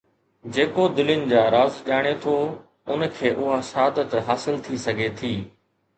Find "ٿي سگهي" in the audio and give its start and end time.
4.65-5.11